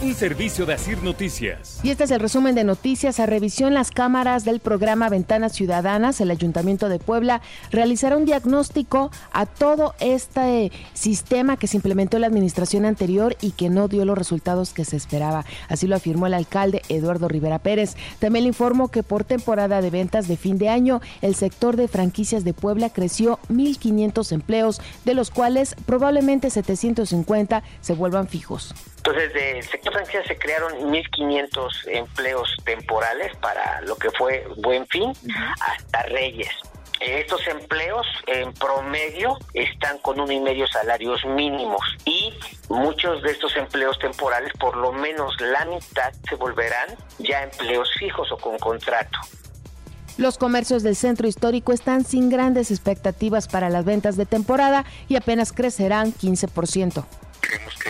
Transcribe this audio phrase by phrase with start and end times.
[0.00, 1.80] un servicio de Asir Noticias.
[1.82, 3.18] Y este es el resumen de noticias.
[3.18, 9.10] A revisión las cámaras del programa Ventanas Ciudadanas, el Ayuntamiento de Puebla realizará un diagnóstico
[9.32, 14.04] a todo este sistema que se implementó en la administración anterior y que no dio
[14.04, 15.44] los resultados que se esperaba.
[15.68, 17.96] Así lo afirmó el alcalde Eduardo Rivera Pérez.
[18.20, 21.88] También le informó que por temporada de ventas de fin de año, el sector de
[21.88, 28.74] franquicias de Puebla creció 1.500 empleos, de los cuales probablemente 750 se vuelvan fijos.
[29.08, 35.14] Entonces, del sector franquicia se crearon 1.500 empleos temporales para lo que fue Buen Fin
[35.60, 36.50] hasta Reyes.
[37.00, 42.34] Estos empleos en promedio están con uno y medio salarios mínimos y
[42.68, 48.30] muchos de estos empleos temporales, por lo menos la mitad, se volverán ya empleos fijos
[48.30, 49.18] o con contrato.
[50.18, 55.16] Los comercios del centro histórico están sin grandes expectativas para las ventas de temporada y
[55.16, 57.06] apenas crecerán 15%.
[57.40, 57.87] Creemos que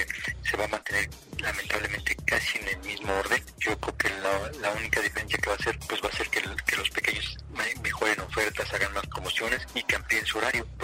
[10.29, 10.78] y que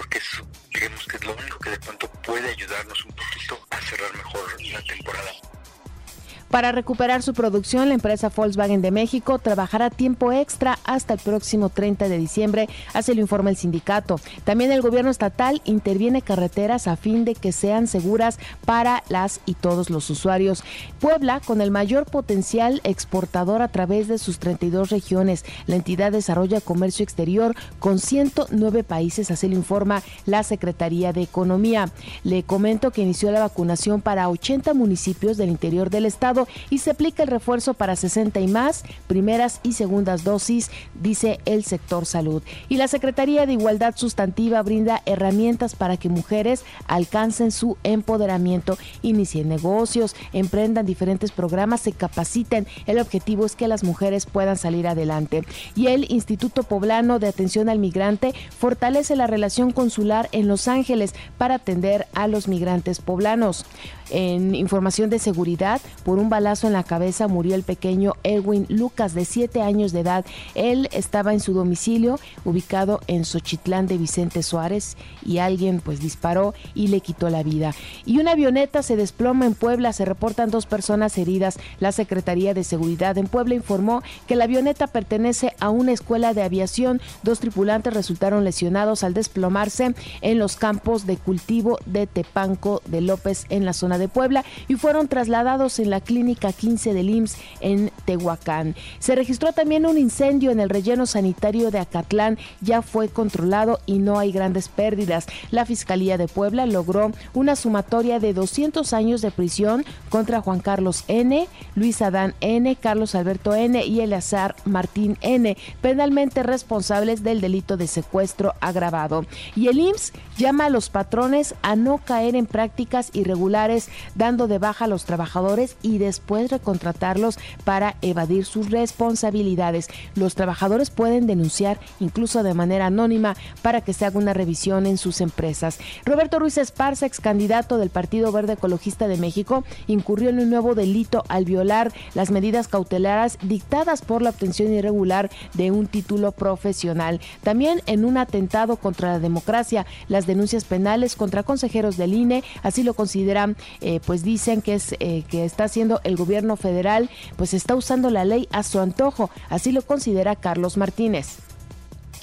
[6.55, 11.69] Para recuperar su producción, la empresa Volkswagen de México trabajará tiempo extra hasta el próximo
[11.69, 14.21] 30 de diciembre, así lo informa el sindicato.
[14.45, 19.55] También el gobierno estatal interviene carreteras a fin de que sean seguras para las y
[19.55, 20.63] todos los usuarios.
[21.01, 26.61] Puebla, con el mayor potencial exportador a través de sus 32 regiones, la entidad desarrolla
[26.61, 31.91] comercio exterior con 109 países, así lo informa la Secretaría de Economía.
[32.23, 36.91] Le comento que inició la vacunación para 80 municipios del interior del estado y se
[36.91, 42.43] aplica el refuerzo para 60 y más, primeras y segundas dosis, dice el sector salud.
[42.69, 49.49] Y la Secretaría de Igualdad Sustantiva brinda herramientas para que mujeres alcancen su empoderamiento, inicien
[49.49, 52.67] negocios, emprendan diferentes programas, se capaciten.
[52.87, 55.45] El objetivo es que las mujeres puedan salir adelante.
[55.75, 61.15] Y el Instituto Poblano de Atención al Migrante fortalece la relación consular en Los Ángeles
[61.39, 63.65] para atender a los migrantes poblanos.
[64.11, 69.15] En información de seguridad, por un balazo en la cabeza murió el pequeño Erwin Lucas
[69.15, 70.25] de 7 años de edad.
[70.55, 76.55] Él estaba en su domicilio ubicado en Xochitlán de Vicente Suárez y alguien pues disparó
[76.75, 77.75] y le quitó la vida.
[78.05, 81.59] Y una avioneta se desploma en Puebla, se reportan dos personas heridas.
[81.81, 86.43] La Secretaría de Seguridad en Puebla informó que la avioneta pertenece a una escuela de
[86.43, 87.01] aviación.
[87.23, 93.47] Dos tripulantes resultaron lesionados al desplomarse en los campos de cultivo de Tepanco de López
[93.49, 97.91] en la zona de Puebla y fueron trasladados en la clínica 15 del IMSS en
[98.05, 98.75] Tehuacán.
[98.99, 103.99] Se registró también un incendio en el relleno sanitario de Acatlán, ya fue controlado y
[103.99, 105.27] no hay grandes pérdidas.
[105.51, 111.05] La Fiscalía de Puebla logró una sumatoria de 200 años de prisión contra Juan Carlos
[111.09, 113.85] N., Luis Adán N., Carlos Alberto N.
[113.85, 119.27] y Eleazar Martín N., penalmente responsables del delito de secuestro agravado.
[119.57, 123.84] Y el IMSS llama a los patrones a no caer en prácticas irregulares
[124.15, 129.89] dando de baja a los trabajadores y después recontratarlos para evadir sus responsabilidades.
[130.15, 134.99] Los trabajadores pueden denunciar incluso de manera anónima para que se haga una revisión en
[134.99, 135.79] sus empresas.
[136.05, 140.75] Roberto Ruiz Esparza, ex candidato del Partido Verde Ecologista de México, incurrió en un nuevo
[140.75, 147.21] delito al violar las medidas cautelares dictadas por la obtención irregular de un título profesional.
[147.43, 152.83] También en un atentado contra la democracia, las denuncias penales contra consejeros del INE, así
[152.83, 157.55] lo consideran eh, pues dicen que es eh, que está haciendo el gobierno federal, pues
[157.55, 161.39] está usando la ley a su antojo, así lo considera Carlos Martínez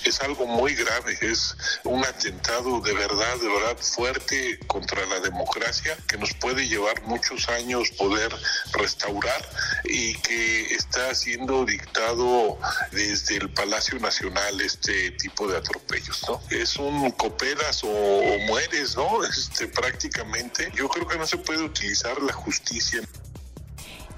[0.06, 5.98] es algo muy grave, es un atentado de verdad, de verdad fuerte contra la democracia
[6.08, 8.32] que nos puede llevar muchos años poder
[8.74, 9.48] restaurar
[9.86, 12.58] y que está siendo dictado
[12.92, 16.42] desde el Palacio Nacional este tipo de atropellos, ¿no?
[16.50, 19.24] Es un coperas o, mueres, ¿no?
[19.32, 23.02] Este prácticamente yo creo que no se puede utilizar la justicia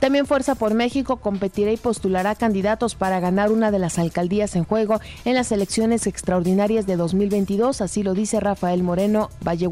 [0.04, 4.66] También Fuerza por México competirá y postulará candidatos para ganar una de las alcaldías en
[4.66, 9.68] juego en las elecciones extraordinarias de 2022, así lo dice Rafael Moreno Valle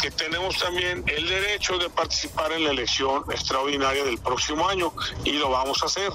[0.00, 4.92] que tenemos también el derecho de participar en la elección extraordinaria del próximo año
[5.24, 6.10] y lo vamos a hacer.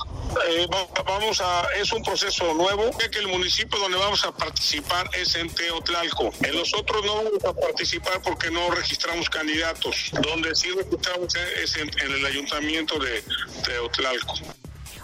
[0.49, 0.67] Eh,
[1.05, 5.49] vamos a, es un proceso nuevo, que el municipio donde vamos a participar es en
[5.49, 6.31] Teotlalco.
[6.41, 10.11] En los otros no vamos a participar porque no registramos candidatos.
[10.21, 13.23] Donde sí registramos es en el ayuntamiento de
[13.63, 14.35] Teotlalco.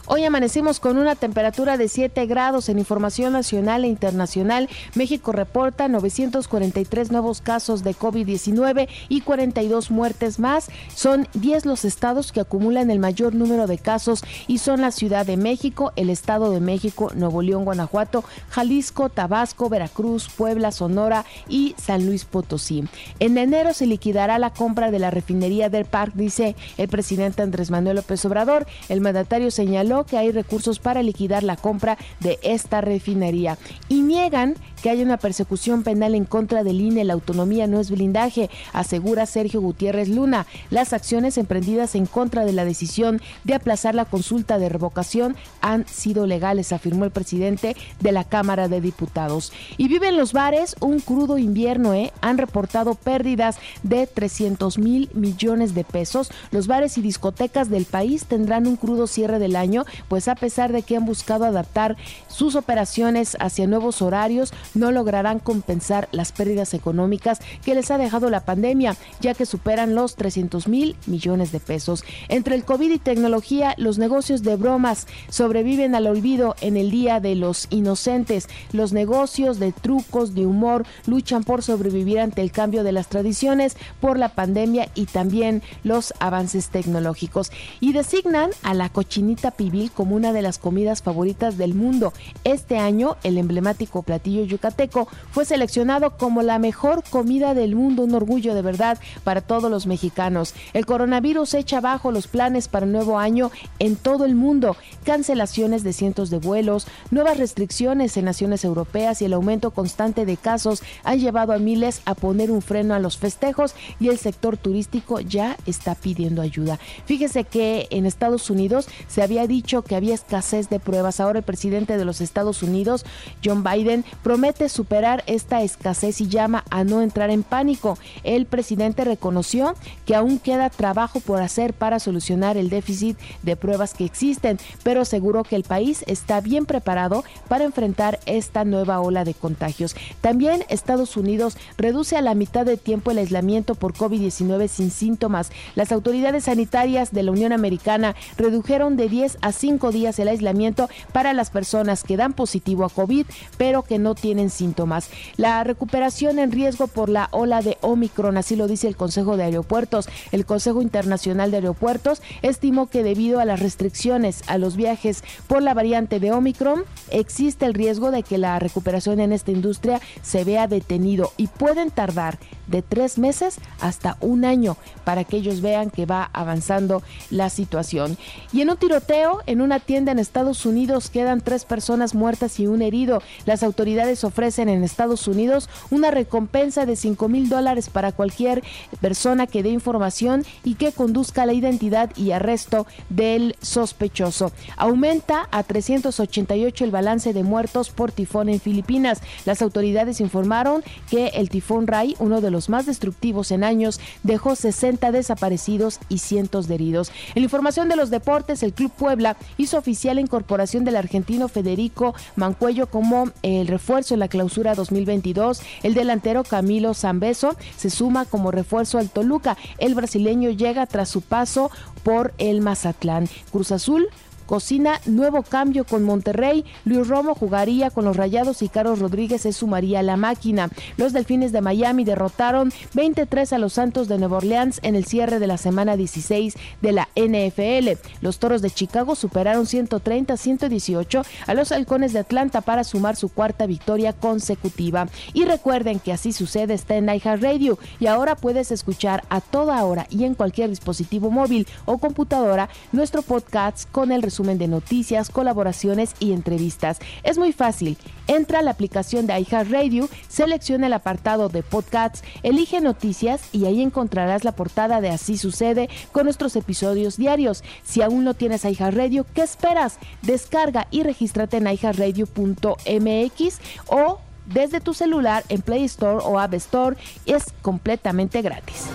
[0.09, 4.69] Hoy amanecimos con una temperatura de 7 grados en información nacional e internacional.
[4.95, 10.69] México reporta 943 nuevos casos de COVID-19 y 42 muertes más.
[10.95, 15.25] Son 10 los estados que acumulan el mayor número de casos y son la Ciudad
[15.25, 21.75] de México, el Estado de México, Nuevo León, Guanajuato, Jalisco, Tabasco, Veracruz, Puebla, Sonora y
[21.77, 22.85] San Luis Potosí.
[23.19, 27.71] En enero se liquidará la compra de la refinería del Park, dice el presidente Andrés
[27.71, 28.65] Manuel López Obrador.
[28.87, 33.57] El mandatario señaló que hay recursos para liquidar la compra de esta refinería
[33.89, 37.03] y niegan que haya una persecución penal en contra del INE.
[37.03, 40.45] La autonomía no es blindaje, asegura Sergio Gutiérrez Luna.
[40.69, 45.87] Las acciones emprendidas en contra de la decisión de aplazar la consulta de revocación han
[45.87, 49.51] sido legales, afirmó el presidente de la Cámara de Diputados.
[49.77, 52.13] Y viven los bares un crudo invierno, ¿eh?
[52.21, 56.31] Han reportado pérdidas de 300 mil millones de pesos.
[56.51, 60.71] Los bares y discotecas del país tendrán un crudo cierre del año pues a pesar
[60.71, 61.97] de que han buscado adaptar
[62.27, 68.29] sus operaciones hacia nuevos horarios, no lograrán compensar las pérdidas económicas que les ha dejado
[68.29, 72.03] la pandemia, ya que superan los 300 mil millones de pesos.
[72.27, 77.19] Entre el COVID y tecnología, los negocios de bromas sobreviven al olvido en el Día
[77.19, 78.47] de los Inocentes.
[78.71, 83.77] Los negocios de trucos, de humor, luchan por sobrevivir ante el cambio de las tradiciones
[83.99, 87.51] por la pandemia y también los avances tecnológicos.
[87.79, 92.13] Y designan a la cochinita pibil como una de las comidas favoritas del mundo.
[92.43, 98.15] Este año, el emblemático platillo yucateco fue seleccionado como la mejor comida del mundo, un
[98.15, 100.53] orgullo de verdad para todos los mexicanos.
[100.73, 105.83] El coronavirus echa abajo los planes para el nuevo año en todo el mundo, cancelaciones
[105.83, 110.81] de cientos de vuelos, nuevas restricciones en naciones europeas y el aumento constante de casos
[111.03, 115.19] han llevado a miles a poner un freno a los festejos y el sector turístico
[115.19, 116.79] ya está pidiendo ayuda.
[117.05, 121.19] Fíjese que en Estados Unidos se había dicho que había escasez de pruebas.
[121.19, 123.05] Ahora el presidente de los Estados Unidos,
[123.43, 127.97] John Biden, promete superar esta escasez y llama a no entrar en pánico.
[128.23, 129.75] El presidente reconoció
[130.05, 135.01] que aún queda trabajo por hacer para solucionar el déficit de pruebas que existen, pero
[135.01, 139.95] aseguró que el país está bien preparado para enfrentar esta nueva ola de contagios.
[140.21, 145.51] También Estados Unidos reduce a la mitad de tiempo el aislamiento por COVID-19 sin síntomas.
[145.75, 150.89] Las autoridades sanitarias de la Unión Americana redujeron de 10 a cinco días el aislamiento
[151.11, 153.25] para las personas que dan positivo a COVID,
[153.57, 155.09] pero que no tienen síntomas.
[155.37, 159.43] La recuperación en riesgo por la ola de Omicron, así lo dice el Consejo de
[159.43, 160.09] Aeropuertos.
[160.31, 165.61] El Consejo Internacional de Aeropuertos estimó que debido a las restricciones a los viajes por
[165.61, 170.43] la variante de Omicron, existe el riesgo de que la recuperación en esta industria se
[170.43, 175.89] vea detenido y pueden tardar de tres meses hasta un año para que ellos vean
[175.89, 178.17] que va avanzando la situación.
[178.51, 182.67] Y en un tiroteo en una tienda en Estados Unidos quedan tres personas muertas y
[182.67, 183.21] un herido.
[183.45, 188.63] Las autoridades ofrecen en Estados Unidos una recompensa de 5 mil dólares para cualquier
[189.01, 194.51] persona que dé información y que conduzca a la identidad y arresto del sospechoso.
[194.75, 199.21] Aumenta a 388 el balance de muertos por tifón en Filipinas.
[199.45, 204.55] Las autoridades informaron que el tifón Rai, uno de los más destructivos en años, dejó
[204.55, 207.11] 60 desaparecidos y cientos de heridos.
[207.35, 209.26] En información de los deportes, el Club Puebla
[209.57, 215.61] hizo oficial la incorporación del argentino Federico Mancuello como el refuerzo en la clausura 2022.
[215.83, 219.57] El delantero Camilo Zambeso se suma como refuerzo al Toluca.
[219.79, 221.71] El brasileño llega tras su paso
[222.03, 223.27] por el Mazatlán.
[223.51, 224.07] Cruz Azul
[224.47, 226.63] Cocina nuevo cambio con Monterrey.
[226.85, 230.69] Luis Romo jugaría con los Rayados y Carlos Rodríguez se sumaría a la máquina.
[230.95, 235.39] Los Delfines de Miami derrotaron 23 a los Santos de Nueva Orleans en el cierre
[235.39, 237.99] de la semana 16 de la NFL.
[238.21, 243.65] Los Toros de Chicago superaron 130-118 a los Halcones de Atlanta para sumar su cuarta
[243.65, 245.09] victoria consecutiva.
[245.33, 250.07] Y recuerden que así sucede está en Radio y ahora puedes escuchar a toda hora
[250.09, 255.29] y en cualquier dispositivo móvil o computadora nuestro podcast con el resumen resumen de noticias,
[255.29, 256.99] colaboraciones y entrevistas.
[257.23, 257.97] Es muy fácil.
[258.27, 263.81] Entra a la aplicación de iHeartRadio, selecciona el apartado de podcasts, elige noticias y ahí
[263.81, 267.63] encontrarás la portada de Así sucede con nuestros episodios diarios.
[267.83, 269.97] Si aún no tienes iHeartRadio, ¿qué esperas?
[270.21, 276.95] Descarga y regístrate en iHeartRadio.mx o desde tu celular en Play Store o App Store.
[277.25, 278.85] Es completamente gratis.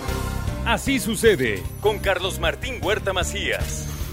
[0.65, 3.92] Así sucede con Carlos Martín Huerta Macías.